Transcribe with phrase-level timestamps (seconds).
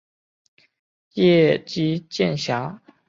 [1.13, 2.81] 叶基渐狭。